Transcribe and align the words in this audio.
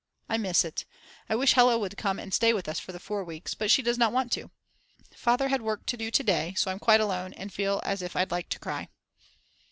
I 0.27 0.39
miss 0.39 0.65
it. 0.65 0.83
I 1.29 1.35
wish 1.35 1.53
Hella 1.53 1.77
would 1.77 1.95
come 1.95 2.17
and 2.17 2.33
stay 2.33 2.53
with 2.53 2.67
us 2.67 2.79
for 2.79 2.91
the 2.91 2.99
4 2.99 3.23
weeks. 3.23 3.53
But 3.53 3.69
she 3.69 3.83
does 3.83 3.99
not 3.99 4.11
want 4.11 4.31
to. 4.31 4.49
Father 5.13 5.49
had 5.49 5.61
work 5.61 5.85
to 5.85 5.95
do 5.95 6.09
to 6.09 6.23
day, 6.23 6.55
so 6.57 6.71
I'm 6.71 6.79
quite 6.79 7.01
alone 7.01 7.33
and 7.33 7.53
feel 7.53 7.81
as 7.85 8.01
if 8.01 8.15
I'd 8.15 8.31
like 8.31 8.49
to 8.49 8.57
cry. 8.57 8.89